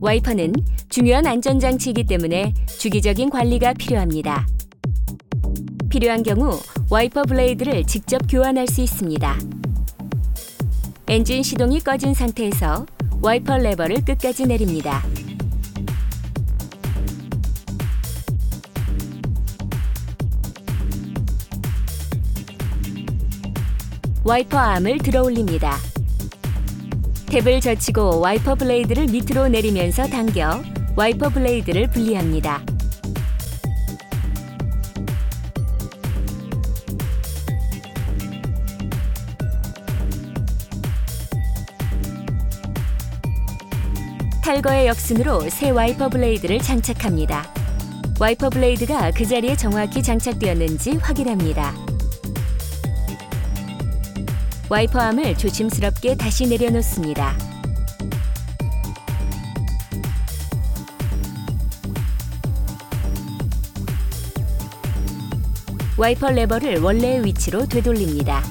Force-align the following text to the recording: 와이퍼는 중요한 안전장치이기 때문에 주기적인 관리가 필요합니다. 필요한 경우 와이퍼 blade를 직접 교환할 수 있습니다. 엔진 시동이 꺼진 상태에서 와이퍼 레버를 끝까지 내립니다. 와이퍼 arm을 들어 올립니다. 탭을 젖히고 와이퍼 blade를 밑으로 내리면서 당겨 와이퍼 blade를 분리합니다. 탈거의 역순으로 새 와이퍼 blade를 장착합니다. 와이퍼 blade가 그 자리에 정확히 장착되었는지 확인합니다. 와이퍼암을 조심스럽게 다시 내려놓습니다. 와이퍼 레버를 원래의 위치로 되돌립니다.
와이퍼는 0.00 0.54
중요한 0.88 1.26
안전장치이기 1.26 2.04
때문에 2.04 2.54
주기적인 2.78 3.28
관리가 3.28 3.74
필요합니다. 3.74 4.46
필요한 5.90 6.22
경우 6.22 6.58
와이퍼 6.88 7.24
blade를 7.24 7.84
직접 7.84 8.20
교환할 8.28 8.66
수 8.66 8.80
있습니다. 8.80 9.38
엔진 11.08 11.42
시동이 11.42 11.80
꺼진 11.80 12.14
상태에서 12.14 12.86
와이퍼 13.20 13.58
레버를 13.58 14.04
끝까지 14.04 14.46
내립니다. 14.46 15.02
와이퍼 24.24 24.56
arm을 24.56 24.98
들어 24.98 25.22
올립니다. 25.24 25.76
탭을 27.30 27.62
젖히고 27.62 28.18
와이퍼 28.18 28.56
blade를 28.56 29.06
밑으로 29.06 29.46
내리면서 29.46 30.08
당겨 30.08 30.60
와이퍼 30.96 31.28
blade를 31.28 31.88
분리합니다. 31.88 32.60
탈거의 44.42 44.88
역순으로 44.88 45.48
새 45.50 45.70
와이퍼 45.70 46.08
blade를 46.08 46.58
장착합니다. 46.58 47.46
와이퍼 48.18 48.50
blade가 48.50 49.12
그 49.12 49.24
자리에 49.24 49.54
정확히 49.54 50.02
장착되었는지 50.02 50.96
확인합니다. 50.96 51.72
와이퍼암을 54.70 55.36
조심스럽게 55.36 56.14
다시 56.14 56.46
내려놓습니다. 56.46 57.34
와이퍼 65.98 66.30
레버를 66.30 66.78
원래의 66.80 67.24
위치로 67.24 67.66
되돌립니다. 67.66 68.44